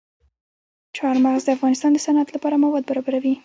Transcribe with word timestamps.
چار 0.97 1.15
مغز 1.25 1.43
د 1.45 1.49
افغانستان 1.57 1.91
د 1.93 1.97
صنعت 2.05 2.29
لپاره 2.35 2.61
مواد 2.63 2.83
برابروي. 2.89 3.33